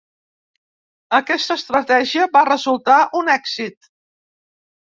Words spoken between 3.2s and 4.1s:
un èxit.